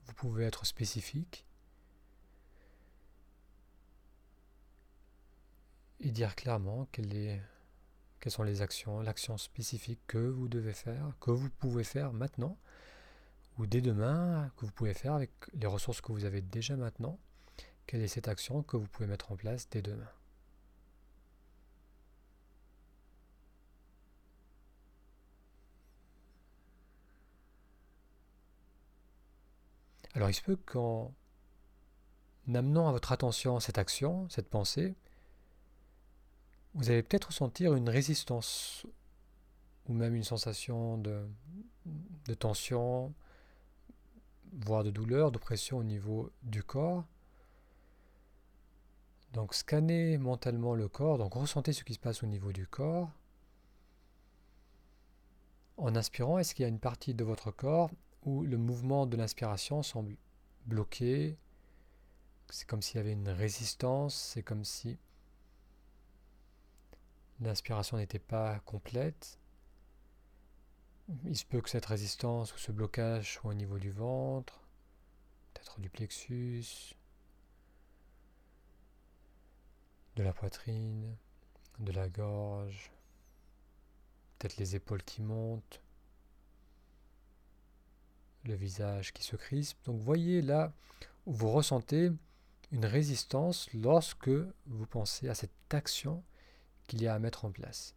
Vous 0.07 0.14
être 0.41 0.67
spécifique 0.67 1.47
et 6.01 6.11
dire 6.11 6.35
clairement 6.35 6.87
quelles 6.93 7.41
sont 8.27 8.43
les 8.43 8.63
actions, 8.63 9.01
l'action 9.01 9.37
spécifique 9.39 10.01
que 10.07 10.19
vous 10.19 10.49
devez 10.49 10.73
faire, 10.73 11.13
que 11.21 11.31
vous 11.31 11.51
pouvez 11.51 11.85
faire 11.85 12.13
maintenant 12.13 12.59
ou 13.59 13.67
dès 13.67 13.81
demain, 13.81 14.51
que 14.57 14.67
vous 14.67 14.73
pouvez 14.73 14.95
faire 14.95 15.15
avec 15.15 15.31
les 15.53 15.67
ressources 15.67 16.01
que 16.01 16.13
vous 16.13 16.25
avez 16.25 16.41
déjà 16.41 16.77
maintenant. 16.77 17.19
Quelle 17.87 18.03
est 18.03 18.09
cette 18.09 18.29
action 18.29 18.63
que 18.63 18.77
vous 18.77 18.89
pouvez 18.89 19.07
mettre 19.07 19.31
en 19.31 19.37
place 19.37 19.69
dès 19.71 19.83
demain? 19.83 20.09
Alors 30.15 30.31
il 30.31 30.35
se 30.35 30.43
peut 30.43 30.57
qu'en 30.57 31.13
amenant 32.53 32.89
à 32.89 32.93
votre 32.93 33.13
attention 33.13 33.59
cette 33.59 33.79
action, 33.79 34.29
cette 34.29 34.49
pensée, 34.49 34.95
vous 36.75 36.91
allez 36.91 37.03
peut-être 37.03 37.27
ressentir 37.27 37.75
une 37.75 37.89
résistance 37.89 38.87
ou 39.89 39.93
même 39.93 40.15
une 40.15 40.25
sensation 40.25 40.99
de, 40.99 41.25
tension, 42.39 43.13
voire 44.53 44.83
de 44.85 44.91
douleur, 44.91 45.31
d'oppression 45.31 45.79
au 45.79 45.85
niveau 45.85 46.31
du 46.43 46.63
corps. 46.63 47.05
Donc 49.33 49.55
scannez 49.55 50.17
mentalement 50.17 50.75
le 50.75 50.89
corps, 50.89 51.19
donc 51.19 51.35
ressentez 51.35 51.73
ce 51.73 51.85
qui 51.85 51.95
se 51.95 51.99
passe 51.99 52.23
au 52.23 52.27
niveau 52.27 52.53
du 52.53 52.67
corps. 52.67 53.11
En 55.77 55.97
inspirant, 55.97 56.39
est-ce 56.39 56.55
qu'il 56.55 56.63
y 56.63 56.67
a 56.67 56.69
une 56.69 56.79
partie 56.79 57.15
de 57.15 57.25
votre 57.25 57.51
corps 57.51 57.91
où 58.25 58.43
le 58.43 58.57
mouvement 58.57 59.07
de 59.07 59.17
l'inspiration 59.17 59.83
semble 59.83 60.17
bloqué 60.67 61.37
C'est 62.51 62.67
comme 62.67 62.83
s'il 62.83 62.97
y 62.97 63.01
avait 63.01 63.13
une 63.13 63.29
résistance, 63.29 64.15
c'est 64.15 64.43
comme 64.43 64.65
si 64.65 64.99
l'inspiration 67.41 67.97
n'était 67.97 68.19
pas 68.19 68.61
complète. 68.61 69.39
Il 71.25 71.37
se 71.37 71.45
peut 71.45 71.61
que 71.61 71.69
cette 71.69 71.87
résistance 71.87 72.55
ou 72.55 72.59
ce 72.59 72.73
blocage 72.73 73.35
soit 73.35 73.51
au 73.51 73.55
niveau 73.55 73.79
du 73.79 73.91
ventre, 73.91 74.61
peut-être 75.53 75.81
du 75.81 75.91
plexus, 75.91 76.97
de 80.17 80.23
la 80.23 80.33
poitrine, 80.33 81.17
de 81.79 81.93
la 81.93 82.09
gorge, 82.09 82.91
peut-être 84.39 84.57
les 84.57 84.77
épaules 84.77 85.03
qui 85.03 85.21
montent, 85.21 85.83
le 88.45 88.55
visage 88.55 89.13
qui 89.13 89.23
se 89.23 89.37
crispe. 89.37 89.79
Donc 89.87 90.01
voyez 90.01 90.43
là 90.43 90.73
où 91.27 91.33
vous 91.33 91.51
ressentez 91.51 92.11
une 92.73 92.87
résistance 92.87 93.69
lorsque 93.73 94.31
vous 94.67 94.87
pensez 94.87 95.29
à 95.29 95.35
cette 95.35 95.53
action 95.71 96.23
qu'il 96.87 97.03
y 97.03 97.07
a 97.07 97.15
à 97.15 97.19
mettre 97.19 97.45
en 97.45 97.51
place. 97.51 97.95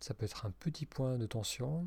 Ça 0.00 0.14
peut 0.14 0.24
être 0.24 0.46
un 0.46 0.50
petit 0.52 0.86
point 0.86 1.18
de 1.18 1.26
tension. 1.26 1.86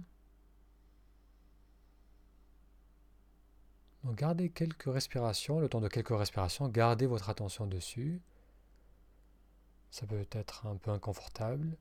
Donc 4.03 4.15
gardez 4.15 4.49
quelques 4.49 4.91
respirations, 4.91 5.59
le 5.59 5.69
temps 5.69 5.81
de 5.81 5.87
quelques 5.87 6.09
respirations, 6.17 6.67
gardez 6.67 7.05
votre 7.05 7.29
attention 7.29 7.67
dessus. 7.67 8.19
Ça 9.91 10.07
peut 10.07 10.25
être 10.31 10.65
un 10.65 10.77
peu 10.77 10.91
inconfortable. 10.91 11.77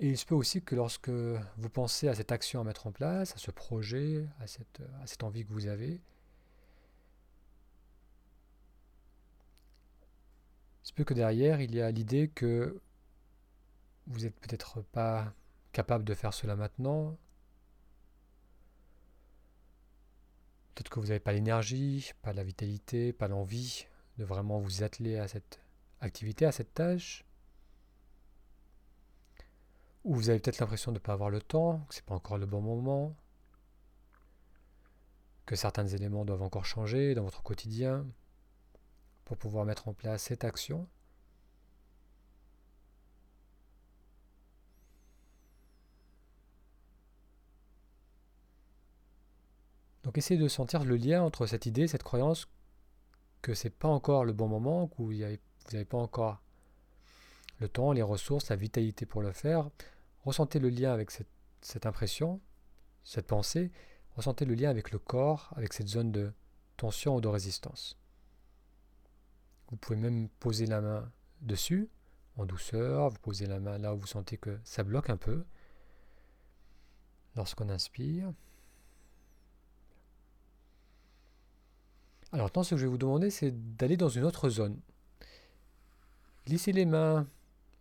Et 0.00 0.08
il 0.08 0.18
se 0.18 0.24
peut 0.24 0.34
aussi 0.34 0.62
que 0.62 0.74
lorsque 0.74 1.10
vous 1.10 1.68
pensez 1.68 2.08
à 2.08 2.14
cette 2.14 2.32
action 2.32 2.60
à 2.60 2.64
mettre 2.64 2.86
en 2.86 2.92
place, 2.92 3.34
à 3.34 3.38
ce 3.38 3.50
projet, 3.50 4.26
à 4.40 4.46
cette, 4.46 5.22
envie 5.22 5.44
que 5.44 5.52
vous 5.52 5.66
avez, 5.66 6.00
il 10.82 10.86
se 10.88 10.92
peut 10.94 11.04
que 11.04 11.12
derrière, 11.12 11.60
il 11.60 11.74
y 11.74 11.82
a 11.82 11.90
l'idée 11.90 12.28
que 12.28 12.80
vous 14.06 14.20
n'êtes 14.20 14.36
peut-être 14.40 14.82
pas 14.82 15.32
capable 15.72 16.04
de 16.04 16.14
faire 16.14 16.34
cela 16.34 16.56
maintenant. 16.56 17.16
Peut-être 20.74 20.90
que 20.90 21.00
vous 21.00 21.08
n'avez 21.08 21.20
pas 21.20 21.32
l'énergie, 21.32 22.12
pas 22.22 22.32
la 22.32 22.44
vitalité, 22.44 23.12
pas 23.12 23.28
l'envie 23.28 23.86
de 24.18 24.24
vraiment 24.24 24.58
vous 24.58 24.82
atteler 24.82 25.18
à 25.18 25.28
cette 25.28 25.60
activité, 26.00 26.46
à 26.46 26.52
cette 26.52 26.74
tâche 26.74 27.24
ou 30.04 30.14
vous 30.14 30.30
avez 30.30 30.38
peut-être 30.38 30.58
l'impression 30.60 30.92
de 30.92 30.96
ne 30.96 31.00
pas 31.00 31.12
avoir 31.12 31.30
le 31.30 31.40
temps, 31.40 31.84
que 31.88 31.94
ce 31.94 32.00
n'est 32.00 32.06
pas 32.06 32.14
encore 32.14 32.38
le 32.38 32.46
bon 32.46 32.60
moment, 32.60 33.14
que 35.46 35.56
certains 35.56 35.86
éléments 35.86 36.24
doivent 36.24 36.42
encore 36.42 36.64
changer 36.64 37.14
dans 37.14 37.24
votre 37.24 37.42
quotidien 37.42 38.06
pour 39.24 39.36
pouvoir 39.36 39.64
mettre 39.64 39.88
en 39.88 39.92
place 39.92 40.22
cette 40.22 40.44
action. 40.44 40.88
Donc 50.10 50.18
essayez 50.18 50.40
de 50.40 50.48
sentir 50.48 50.82
le 50.82 50.96
lien 50.96 51.22
entre 51.22 51.46
cette 51.46 51.66
idée, 51.66 51.86
cette 51.86 52.02
croyance 52.02 52.48
que 53.42 53.54
ce 53.54 53.68
n'est 53.68 53.70
pas 53.70 53.86
encore 53.86 54.24
le 54.24 54.32
bon 54.32 54.48
moment, 54.48 54.88
que 54.88 54.96
vous 54.98 55.12
n'avez 55.12 55.84
pas 55.84 55.98
encore 55.98 56.42
le 57.60 57.68
temps, 57.68 57.92
les 57.92 58.02
ressources, 58.02 58.48
la 58.48 58.56
vitalité 58.56 59.06
pour 59.06 59.22
le 59.22 59.30
faire. 59.30 59.70
Ressentez 60.24 60.58
le 60.58 60.68
lien 60.68 60.92
avec 60.92 61.12
cette, 61.12 61.86
impression, 61.86 62.40
cette 63.04 63.28
pensée. 63.28 63.70
Ressentez 64.16 64.44
le 64.46 64.54
lien 64.54 64.68
avec 64.68 64.90
le 64.90 64.98
corps, 64.98 65.52
avec 65.54 65.72
cette 65.72 65.86
zone 65.86 66.10
de 66.10 66.32
tension 66.76 67.14
ou 67.14 67.20
de 67.20 67.28
résistance. 67.28 67.96
Vous 69.68 69.76
pouvez 69.76 69.96
même 69.96 70.28
poser 70.40 70.66
la 70.66 70.80
main 70.80 71.12
dessus, 71.40 71.88
en 72.36 72.46
douceur. 72.46 73.10
Vous 73.10 73.18
posez 73.20 73.46
la 73.46 73.60
main 73.60 73.78
là 73.78 73.94
où 73.94 73.98
vous 73.98 74.08
sentez 74.08 74.38
que 74.38 74.58
ça 74.64 74.82
bloque 74.82 75.08
un 75.08 75.16
peu. 75.16 75.44
lorsqu'on 77.36 77.68
inspire. 77.68 78.32
Alors 82.32 82.46
maintenant, 82.46 82.62
ce 82.62 82.70
que 82.70 82.76
je 82.76 82.82
vais 82.86 82.90
vous 82.90 82.98
demander, 82.98 83.30
c'est 83.30 83.50
d'aller 83.76 83.96
dans 83.96 84.08
une 84.08 84.24
autre 84.24 84.48
zone. 84.48 84.78
Glissez 86.46 86.72
les 86.72 86.86
mains, 86.86 87.26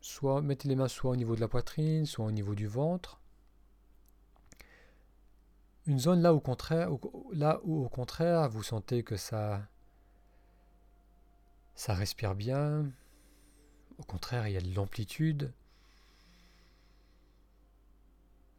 soit 0.01 0.41
mettez 0.41 0.67
les 0.67 0.75
mains 0.75 0.87
soit 0.87 1.11
au 1.11 1.15
niveau 1.15 1.35
de 1.35 1.41
la 1.41 1.47
poitrine, 1.47 2.05
soit 2.05 2.25
au 2.25 2.31
niveau 2.31 2.55
du 2.55 2.67
ventre. 2.67 3.19
Une 5.85 5.99
zone 5.99 6.21
là, 6.21 6.33
au 6.33 6.41
où 7.63 7.85
au 7.85 7.89
contraire 7.89 8.49
vous 8.49 8.63
sentez 8.63 9.03
que 9.03 9.17
ça, 9.17 9.67
ça 11.75 11.93
respire 11.93 12.35
bien. 12.35 12.91
Au 13.97 14.03
contraire, 14.03 14.47
il 14.47 14.53
y 14.53 14.57
a 14.57 14.61
de 14.61 14.73
l'amplitude. 14.73 15.51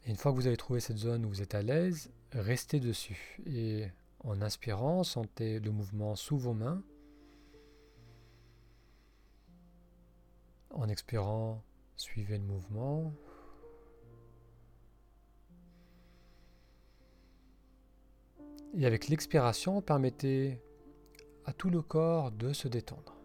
Et 0.05 0.11
une 0.11 0.17
fois 0.17 0.33
que 0.33 0.37
vous 0.37 0.47
avez 0.47 0.57
trouvé 0.57 0.81
cette 0.81 0.99
zone 0.99 1.25
où 1.25 1.29
vous 1.29 1.43
êtes 1.43 1.55
à 1.55 1.63
l'aise, 1.63 2.11
restez 2.33 2.81
dessus. 2.81 3.95
En 4.25 4.43
inspirant, 4.43 5.03
sentez 5.03 5.61
le 5.61 5.71
mouvement 5.71 6.15
sous 6.15 6.37
vos 6.37 6.53
mains. 6.53 6.83
En 10.71 10.89
expirant, 10.89 11.63
suivez 11.97 12.39
le 12.39 12.45
mouvement. 12.45 13.13
Et 18.75 18.87
avec 18.87 19.09
l'expiration, 19.09 19.83
permettez 19.83 20.61
à 21.45 21.53
tout 21.53 21.71
le 21.71 21.83
corps 21.83 22.31
de 22.31 22.53
se 22.53 22.69
détendre. 22.69 23.17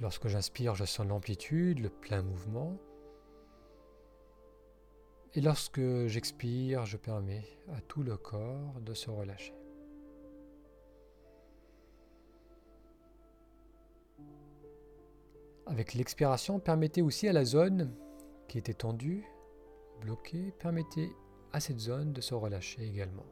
Lorsque 0.00 0.28
j'inspire, 0.28 0.74
je 0.74 0.84
sens 0.84 1.06
l'amplitude, 1.06 1.78
le 1.78 1.90
plein 1.90 2.22
mouvement. 2.22 2.78
Et 5.34 5.40
lorsque 5.40 5.80
j'expire, 6.06 6.86
je 6.86 6.96
permets 6.96 7.44
à 7.72 7.80
tout 7.82 8.02
le 8.02 8.16
corps 8.16 8.80
de 8.80 8.94
se 8.94 9.10
relâcher. 9.10 9.54
Avec 15.66 15.94
l'expiration, 15.94 16.58
permettez 16.58 17.00
aussi 17.00 17.28
à 17.28 17.32
la 17.32 17.44
zone 17.44 17.94
qui 18.48 18.58
était 18.58 18.74
tendue, 18.74 19.24
bloquée, 20.00 20.52
permettez 20.58 21.12
à 21.52 21.60
cette 21.60 21.78
zone 21.78 22.12
de 22.12 22.20
se 22.20 22.34
relâcher 22.34 22.82
également. 22.82 23.26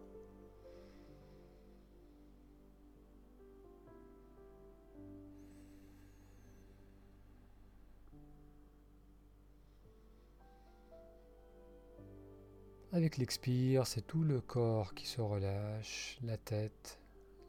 Avec 12.99 13.17
l'expire, 13.17 13.87
c'est 13.87 14.05
tout 14.05 14.25
le 14.25 14.41
corps 14.41 14.93
qui 14.93 15.07
se 15.07 15.21
relâche, 15.21 16.19
la 16.25 16.37
tête, 16.37 16.99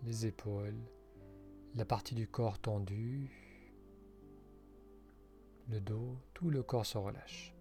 les 0.03 0.27
épaules, 0.27 0.77
la 1.73 1.85
partie 1.85 2.13
du 2.13 2.27
corps 2.27 2.59
tendue, 2.59 3.31
le 5.67 5.81
dos, 5.81 6.15
tout 6.35 6.51
le 6.51 6.61
corps 6.61 6.85
se 6.85 6.99
relâche. 6.99 7.55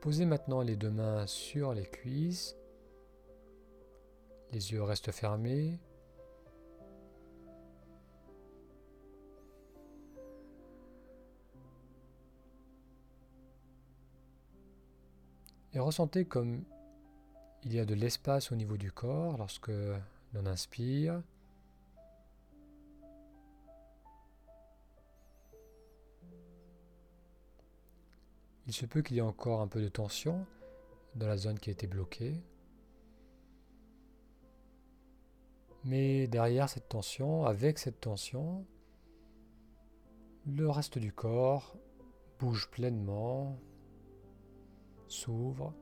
Posez 0.00 0.26
maintenant 0.26 0.62
les 0.62 0.74
deux 0.74 0.90
mains 0.90 1.28
sur 1.28 1.72
les 1.72 1.86
cuisses. 1.86 2.56
Les 4.50 4.72
yeux 4.72 4.82
restent 4.82 5.12
fermés. 5.12 5.78
Et 15.74 15.78
ressentez 15.78 16.24
comme 16.24 16.64
il 17.64 17.72
y 17.72 17.78
a 17.78 17.84
de 17.84 17.94
l'espace 17.94 18.52
au 18.52 18.56
niveau 18.56 18.76
du 18.76 18.92
corps 18.92 19.38
lorsque 19.38 19.70
l'on 20.34 20.46
inspire. 20.46 21.22
Il 28.66 28.72
se 28.72 28.86
peut 28.86 29.02
qu'il 29.02 29.16
y 29.16 29.18
ait 29.18 29.22
encore 29.22 29.60
un 29.60 29.68
peu 29.68 29.80
de 29.80 29.88
tension 29.88 30.46
dans 31.14 31.26
la 31.26 31.36
zone 31.36 31.58
qui 31.58 31.70
a 31.70 31.72
été 31.72 31.86
bloquée. 31.86 32.42
Mais 35.84 36.26
derrière 36.28 36.68
cette 36.68 36.88
tension, 36.88 37.44
avec 37.44 37.78
cette 37.78 38.00
tension, 38.00 38.64
le 40.46 40.68
reste 40.70 40.98
du 40.98 41.12
corps 41.12 41.76
bouge 42.38 42.68
pleinement, 42.70 43.58
s'ouvre 45.12 45.74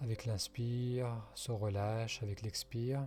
avec 0.00 0.24
l'inspire, 0.24 1.10
se 1.34 1.50
relâche 1.50 2.22
avec 2.22 2.42
l'expire. 2.42 3.06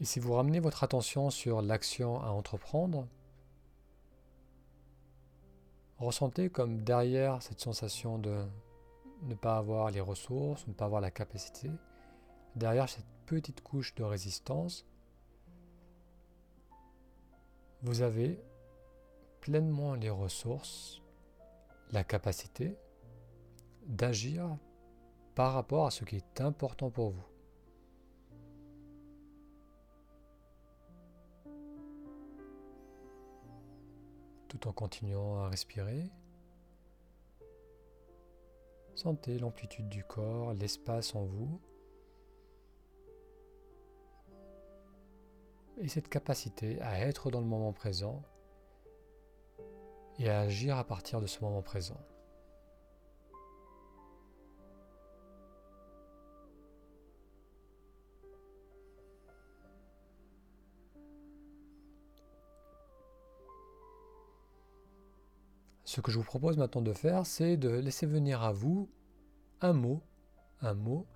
Et 0.00 0.04
si 0.04 0.20
vous 0.20 0.34
ramenez 0.34 0.60
votre 0.60 0.84
attention 0.84 1.30
sur 1.30 1.62
l'action 1.62 2.20
à 2.20 2.28
entreprendre, 2.28 3.08
ressentez 5.98 6.50
comme 6.50 6.82
derrière 6.82 7.42
cette 7.42 7.60
sensation 7.60 8.18
de 8.18 8.44
ne 9.22 9.34
pas 9.34 9.56
avoir 9.56 9.90
les 9.90 10.00
ressources, 10.02 10.66
ne 10.66 10.74
pas 10.74 10.84
avoir 10.84 11.00
la 11.00 11.10
capacité, 11.10 11.70
derrière 12.56 12.88
cette 12.88 13.06
petite 13.26 13.62
couche 13.62 13.94
de 13.94 14.02
résistance, 14.02 14.86
vous 17.82 18.02
avez 18.02 18.42
pleinement 19.40 19.94
les 19.94 20.10
ressources, 20.10 21.02
la 21.92 22.04
capacité 22.04 22.78
d'agir 23.86 24.56
par 25.34 25.52
rapport 25.52 25.86
à 25.86 25.90
ce 25.90 26.04
qui 26.04 26.16
est 26.16 26.40
important 26.40 26.90
pour 26.90 27.10
vous. 27.10 27.24
Tout 34.48 34.68
en 34.68 34.72
continuant 34.72 35.40
à 35.40 35.48
respirer, 35.48 36.10
sentez 38.94 39.38
l'amplitude 39.38 39.88
du 39.88 40.04
corps, 40.04 40.54
l'espace 40.54 41.14
en 41.14 41.24
vous. 41.24 41.60
Et 45.78 45.88
cette 45.88 46.08
capacité 46.08 46.80
à 46.80 47.00
être 47.00 47.30
dans 47.30 47.40
le 47.40 47.46
moment 47.46 47.72
présent 47.72 48.22
et 50.18 50.28
à 50.28 50.40
agir 50.40 50.76
à 50.78 50.84
partir 50.84 51.20
de 51.20 51.26
ce 51.26 51.40
moment 51.40 51.62
présent. 51.62 52.00
Ce 65.84 66.00
que 66.00 66.10
je 66.10 66.18
vous 66.18 66.24
propose 66.24 66.56
maintenant 66.56 66.82
de 66.82 66.92
faire, 66.92 67.24
c'est 67.24 67.56
de 67.56 67.68
laisser 67.68 68.06
venir 68.06 68.42
à 68.42 68.52
vous 68.52 68.90
un 69.60 69.72
mot, 69.72 70.02
un 70.60 70.74
mot 70.74 71.06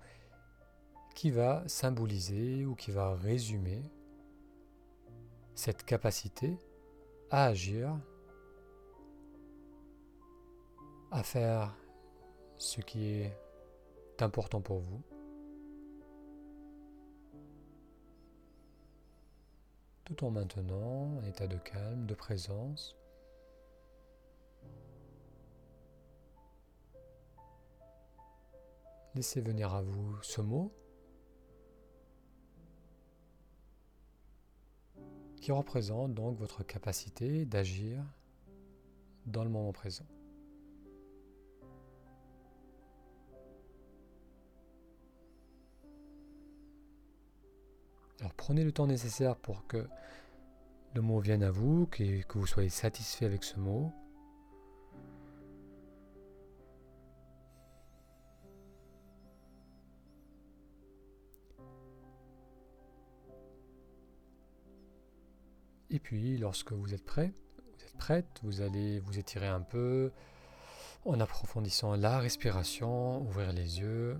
qui 1.15 1.31
va 1.31 1.63
symboliser 1.67 2.65
ou 2.65 2.75
qui 2.75 2.91
va 2.91 3.13
résumer 3.15 3.83
cette 5.59 5.83
capacité 5.83 6.57
à 7.31 7.47
agir, 7.47 7.99
à 11.11 11.21
faire 11.21 11.75
ce 12.55 12.79
qui 12.79 13.09
est 13.09 13.37
important 14.21 14.61
pour 14.61 14.79
vous. 14.79 15.01
tout 20.05 20.25
en 20.25 20.31
maintenant 20.31 21.19
un 21.19 21.23
état 21.25 21.45
de 21.45 21.57
calme, 21.57 22.07
de 22.07 22.15
présence. 22.15 22.97
Laissez 29.13 29.39
venir 29.41 29.75
à 29.75 29.83
vous 29.83 30.17
ce 30.23 30.41
mot 30.41 30.73
qui 35.49 35.53
représente 35.53 36.13
donc 36.13 36.37
votre 36.37 36.61
capacité 36.61 37.43
d'agir 37.43 38.03
dans 39.25 39.43
le 39.43 39.49
moment 39.49 39.73
présent. 39.73 40.05
Alors 48.19 48.35
prenez 48.35 48.63
le 48.63 48.71
temps 48.71 48.85
nécessaire 48.85 49.35
pour 49.37 49.65
que 49.65 49.87
le 50.93 51.01
mot 51.01 51.19
vienne 51.19 51.41
à 51.41 51.49
vous, 51.49 51.87
que, 51.87 52.21
que 52.21 52.37
vous 52.37 52.45
soyez 52.45 52.69
satisfait 52.69 53.25
avec 53.25 53.43
ce 53.43 53.59
mot. 53.59 53.91
Et 65.99 66.01
puis, 66.01 66.37
lorsque 66.37 66.71
vous 66.71 66.93
êtes 66.93 67.03
prêt, 67.03 67.33
vous 67.57 67.85
êtes 67.85 67.97
prête, 67.97 68.39
vous 68.43 68.61
allez 68.61 69.01
vous 69.01 69.19
étirer 69.19 69.47
un 69.47 69.59
peu 69.59 70.13
en 71.03 71.19
approfondissant 71.19 71.93
la 71.97 72.19
respiration, 72.19 73.19
ouvrir 73.19 73.51
les 73.51 73.81
yeux. 73.81 74.17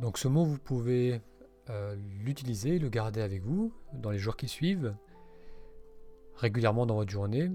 Donc 0.00 0.18
ce 0.18 0.26
mot, 0.26 0.44
vous 0.44 0.58
pouvez 0.58 1.20
euh, 1.70 1.94
l'utiliser, 2.18 2.80
le 2.80 2.88
garder 2.88 3.20
avec 3.20 3.44
vous 3.44 3.72
dans 3.92 4.10
les 4.10 4.18
jours 4.18 4.36
qui 4.36 4.48
suivent, 4.48 4.96
régulièrement 6.34 6.84
dans 6.84 6.96
votre 6.96 7.12
journée. 7.12 7.48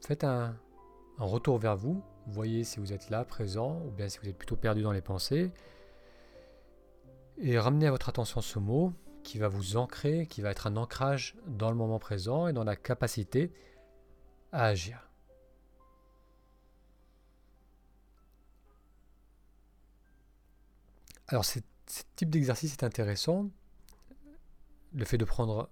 Faites 0.00 0.24
un, 0.24 0.58
un 1.18 1.24
retour 1.24 1.56
vers 1.56 1.76
vous, 1.76 2.02
voyez 2.26 2.64
si 2.64 2.80
vous 2.80 2.92
êtes 2.92 3.10
là, 3.10 3.24
présent, 3.24 3.80
ou 3.86 3.92
bien 3.92 4.08
si 4.08 4.18
vous 4.18 4.28
êtes 4.28 4.38
plutôt 4.38 4.56
perdu 4.56 4.82
dans 4.82 4.90
les 4.90 5.02
pensées. 5.02 5.52
Et 7.38 7.58
ramenez 7.58 7.86
à 7.86 7.90
votre 7.90 8.08
attention 8.08 8.40
ce 8.40 8.58
mot 8.58 8.92
qui 9.22 9.38
va 9.38 9.48
vous 9.48 9.76
ancrer, 9.76 10.26
qui 10.26 10.40
va 10.40 10.50
être 10.50 10.66
un 10.66 10.76
ancrage 10.76 11.36
dans 11.46 11.70
le 11.70 11.76
moment 11.76 11.98
présent 11.98 12.48
et 12.48 12.52
dans 12.52 12.64
la 12.64 12.76
capacité 12.76 13.52
à 14.52 14.66
agir. 14.66 15.08
Alors 21.28 21.44
ce 21.44 21.60
type 22.16 22.30
d'exercice 22.30 22.72
est 22.72 22.84
intéressant. 22.84 23.48
Le 24.92 25.04
fait 25.04 25.18
de 25.18 25.24
prendre 25.24 25.70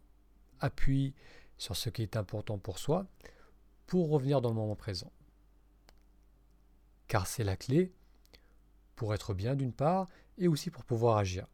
appui 0.61 1.15
sur 1.59 1.77
ce 1.77 1.91
qui 1.91 2.03
est 2.03 2.17
important 2.17 2.59
pour 2.59 2.79
soi 2.79 3.07
pour 3.87 4.09
revenir 4.09 4.41
dans 4.41 4.49
le 4.49 4.55
moment 4.55 4.77
présent. 4.77 5.13
Car 7.09 7.27
c'est 7.27 7.45
la 7.45 7.57
clé 7.57 7.93
pour 8.97 9.15
être 9.15 9.35
bien 9.35 9.55
d'une 9.55 9.73
part 9.73 10.09
et 10.41 10.49
aussi 10.49 10.71
pour 10.71 10.85
pouvoir 10.85 11.19
agir. 11.19 11.47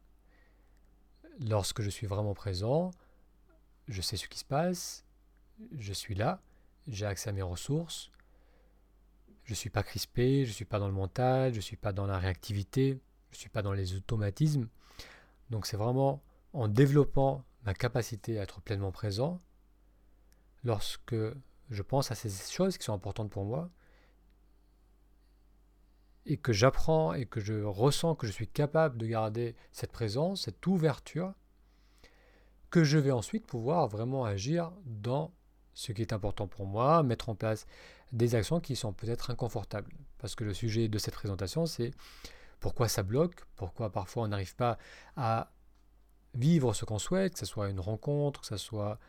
Lorsque 1.39 1.81
je 1.81 1.89
suis 1.89 2.07
vraiment 2.07 2.33
présent, 2.33 2.91
je 3.87 4.01
sais 4.01 4.17
ce 4.17 4.27
qui 4.27 4.39
se 4.39 4.45
passe, 4.45 5.05
je 5.77 5.93
suis 5.93 6.15
là, 6.15 6.41
j'ai 6.87 7.05
accès 7.05 7.29
à 7.29 7.33
mes 7.33 7.43
ressources, 7.43 8.09
je 9.43 9.51
ne 9.51 9.55
suis 9.55 9.69
pas 9.69 9.83
crispé, 9.83 10.45
je 10.45 10.49
ne 10.49 10.55
suis 10.55 10.65
pas 10.65 10.79
dans 10.79 10.87
le 10.87 10.93
mental, 10.93 11.51
je 11.51 11.57
ne 11.57 11.61
suis 11.61 11.77
pas 11.77 11.93
dans 11.93 12.07
la 12.07 12.17
réactivité, 12.17 12.99
je 13.31 13.37
ne 13.37 13.39
suis 13.39 13.49
pas 13.49 13.61
dans 13.61 13.73
les 13.73 13.93
automatismes. 13.93 14.67
Donc 15.49 15.67
c'est 15.67 15.77
vraiment 15.77 16.21
en 16.53 16.67
développant 16.67 17.43
ma 17.63 17.73
capacité 17.73 18.39
à 18.39 18.43
être 18.43 18.61
pleinement 18.61 18.91
présent, 18.91 19.41
lorsque 20.63 21.15
je 21.69 21.81
pense 21.81 22.11
à 22.11 22.15
ces 22.15 22.29
choses 22.51 22.77
qui 22.77 22.85
sont 22.85 22.93
importantes 22.93 23.29
pour 23.29 23.45
moi, 23.45 23.69
et 26.27 26.37
que 26.37 26.53
j'apprends 26.53 27.13
et 27.13 27.25
que 27.25 27.39
je 27.39 27.63
ressens 27.63 28.15
que 28.15 28.27
je 28.27 28.31
suis 28.31 28.47
capable 28.47 28.97
de 28.97 29.07
garder 29.07 29.55
cette 29.71 29.91
présence, 29.91 30.43
cette 30.43 30.65
ouverture, 30.67 31.33
que 32.69 32.83
je 32.83 32.97
vais 32.97 33.11
ensuite 33.11 33.45
pouvoir 33.47 33.87
vraiment 33.87 34.25
agir 34.25 34.71
dans 34.85 35.33
ce 35.73 35.91
qui 35.93 36.01
est 36.01 36.13
important 36.13 36.47
pour 36.47 36.65
moi, 36.65 37.01
mettre 37.01 37.29
en 37.29 37.35
place 37.35 37.65
des 38.11 38.35
actions 38.35 38.59
qui 38.59 38.75
sont 38.75 38.93
peut-être 38.93 39.31
inconfortables. 39.31 39.91
Parce 40.17 40.35
que 40.35 40.43
le 40.43 40.53
sujet 40.53 40.87
de 40.87 40.97
cette 40.97 41.13
présentation, 41.13 41.65
c'est 41.65 41.91
pourquoi 42.59 42.87
ça 42.87 43.03
bloque, 43.03 43.45
pourquoi 43.55 43.91
parfois 43.91 44.23
on 44.23 44.27
n'arrive 44.27 44.55
pas 44.55 44.77
à 45.15 45.51
vivre 46.33 46.73
ce 46.73 46.83
qu'on 46.83 46.99
souhaite, 46.99 47.33
que 47.33 47.39
ce 47.39 47.45
soit 47.45 47.69
une 47.69 47.79
rencontre, 47.79 48.41
que 48.41 48.47
ce 48.47 48.57
soit 48.57 48.99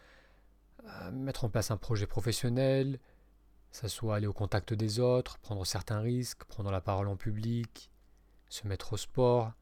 euh, 0.84 1.10
mettre 1.10 1.44
en 1.44 1.48
place 1.48 1.70
un 1.70 1.76
projet 1.76 2.06
professionnel, 2.06 3.00
ça 3.70 3.88
soit 3.88 4.16
aller 4.16 4.26
au 4.26 4.32
contact 4.32 4.72
des 4.72 5.00
autres, 5.00 5.38
prendre 5.38 5.64
certains 5.66 6.00
risques, 6.00 6.44
prendre 6.44 6.70
la 6.70 6.80
parole 6.80 7.08
en 7.08 7.16
public, 7.16 7.90
se 8.48 8.66
mettre 8.66 8.94
au 8.94 8.96
sport. 8.96 9.52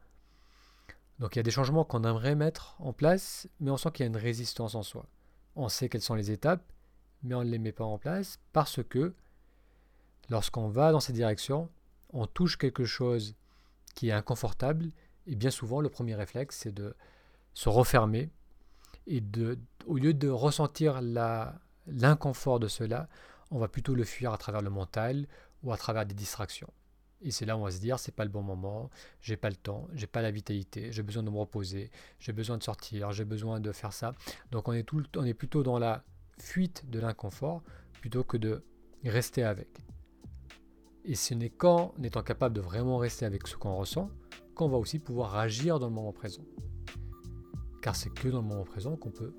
Donc 1.19 1.35
il 1.35 1.39
y 1.39 1.41
a 1.41 1.43
des 1.43 1.51
changements 1.51 1.83
qu'on 1.83 2.03
aimerait 2.03 2.35
mettre 2.35 2.75
en 2.79 2.93
place, 2.93 3.47
mais 3.59 3.71
on 3.71 3.77
sent 3.77 3.91
qu'il 3.91 4.03
y 4.03 4.07
a 4.07 4.07
une 4.07 4.17
résistance 4.17 4.75
en 4.75 4.83
soi. 4.83 5.05
On 5.55 5.69
sait 5.69 5.89
quelles 5.89 6.01
sont 6.01 6.15
les 6.15 6.31
étapes, 6.31 6.63
mais 7.23 7.35
on 7.35 7.43
ne 7.43 7.49
les 7.49 7.57
met 7.57 7.71
pas 7.71 7.85
en 7.85 7.97
place 7.97 8.39
parce 8.53 8.81
que 8.83 9.13
lorsqu'on 10.29 10.69
va 10.69 10.91
dans 10.91 10.99
cette 10.99 11.15
direction, 11.15 11.69
on 12.13 12.27
touche 12.27 12.57
quelque 12.57 12.85
chose 12.85 13.35
qui 13.95 14.09
est 14.09 14.13
inconfortable, 14.13 14.91
et 15.25 15.35
bien 15.35 15.49
souvent 15.49 15.81
le 15.81 15.89
premier 15.89 16.15
réflexe 16.15 16.57
c'est 16.57 16.71
de 16.71 16.95
se 17.53 17.69
refermer 17.69 18.29
et 19.07 19.21
de, 19.21 19.57
au 19.87 19.97
lieu 19.97 20.13
de 20.13 20.29
ressentir 20.29 21.01
l'inconfort 21.87 22.59
de 22.59 22.67
cela, 22.67 23.09
on 23.51 23.59
va 23.59 23.67
plutôt 23.67 23.95
le 23.95 24.03
fuir 24.03 24.33
à 24.33 24.37
travers 24.37 24.61
le 24.61 24.69
mental 24.69 25.27
ou 25.63 25.71
à 25.71 25.77
travers 25.77 26.05
des 26.05 26.15
distractions. 26.15 26.71
Et 27.21 27.31
c'est 27.31 27.45
là 27.45 27.57
où 27.57 27.61
on 27.61 27.63
va 27.63 27.71
se 27.71 27.79
dire 27.79 27.97
c'est 27.97 28.13
pas 28.13 28.25
le 28.25 28.29
bon 28.29 28.43
moment, 28.43 28.89
j'ai 29.21 29.37
pas 29.37 29.49
le 29.49 29.55
temps, 29.55 29.87
j'ai 29.93 30.05
pas 30.05 30.21
la 30.21 30.29
vitalité, 30.29 30.91
j'ai 30.91 31.01
besoin 31.01 31.23
de 31.23 31.29
me 31.29 31.37
reposer, 31.37 31.89
j'ai 32.19 32.31
besoin 32.31 32.57
de 32.57 32.63
sortir, 32.63 33.11
j'ai 33.11 33.25
besoin 33.25 33.59
de 33.59 33.71
faire 33.71 33.93
ça. 33.93 34.13
Donc 34.51 34.67
on 34.67 34.73
est, 34.73 34.83
tout, 34.83 35.03
on 35.15 35.25
est 35.25 35.33
plutôt 35.33 35.63
dans 35.63 35.79
la 35.79 36.03
fuite 36.37 36.87
de 36.89 36.99
l'inconfort 36.99 37.63
plutôt 37.99 38.23
que 38.23 38.37
de 38.37 38.63
rester 39.03 39.43
avec. 39.43 39.69
Et 41.05 41.15
ce 41.15 41.33
n'est 41.33 41.49
qu'en 41.49 41.93
étant 42.03 42.21
capable 42.21 42.55
de 42.55 42.61
vraiment 42.61 42.97
rester 42.97 43.25
avec 43.25 43.47
ce 43.47 43.55
qu'on 43.55 43.75
ressent 43.75 44.09
qu'on 44.53 44.67
va 44.67 44.77
aussi 44.77 44.99
pouvoir 44.99 45.35
agir 45.35 45.79
dans 45.79 45.87
le 45.87 45.93
moment 45.93 46.11
présent. 46.11 46.43
Car 47.81 47.95
c'est 47.95 48.09
que 48.09 48.27
dans 48.27 48.41
le 48.41 48.47
moment 48.47 48.63
présent 48.63 48.95
qu'on 48.95 49.11
peut 49.11 49.33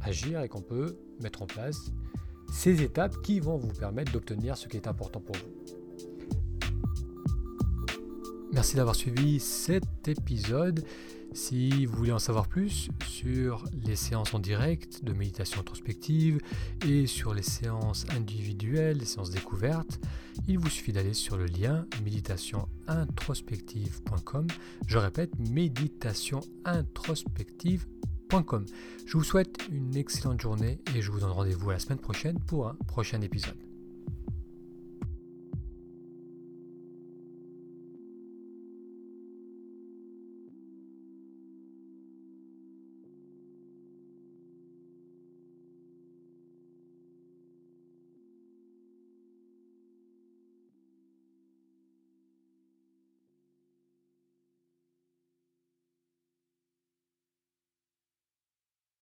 agir 0.00 0.40
et 0.40 0.48
qu'on 0.48 0.62
peut 0.62 0.98
mettre 1.20 1.42
en 1.42 1.46
place 1.46 1.92
ces 2.52 2.82
étapes 2.82 3.22
qui 3.22 3.40
vont 3.40 3.56
vous 3.56 3.72
permettre 3.72 4.12
d'obtenir 4.12 4.54
ce 4.56 4.68
qui 4.68 4.76
est 4.76 4.86
important 4.86 5.20
pour 5.20 5.34
vous. 5.36 5.48
Merci 8.52 8.76
d'avoir 8.76 8.94
suivi 8.96 9.40
cet 9.40 10.08
épisode. 10.08 10.84
Si 11.34 11.84
vous 11.84 11.94
voulez 11.96 12.12
en 12.12 12.18
savoir 12.18 12.48
plus 12.48 12.88
sur 13.06 13.62
les 13.84 13.96
séances 13.96 14.32
en 14.32 14.38
direct 14.38 15.04
de 15.04 15.12
méditation 15.12 15.60
introspective 15.60 16.40
et 16.86 17.06
sur 17.06 17.34
les 17.34 17.42
séances 17.42 18.06
individuelles, 18.16 18.96
les 18.98 19.04
séances 19.04 19.28
découvertes, 19.30 20.00
il 20.48 20.58
vous 20.58 20.70
suffit 20.70 20.92
d'aller 20.92 21.12
sur 21.12 21.36
le 21.36 21.44
lien 21.44 21.84
méditationintrospective.com. 22.02 24.46
Je 24.86 24.98
répète, 24.98 25.38
méditationintrospective.com 25.38 27.97
je 29.06 29.16
vous 29.16 29.24
souhaite 29.24 29.58
une 29.72 29.96
excellente 29.96 30.40
journée 30.40 30.80
et 30.94 31.00
je 31.00 31.10
vous 31.10 31.20
donne 31.20 31.30
rendez-vous 31.30 31.70
à 31.70 31.74
la 31.74 31.78
semaine 31.78 31.98
prochaine 31.98 32.38
pour 32.40 32.68
un 32.68 32.74
prochain 32.86 33.20
épisode. 33.22 33.67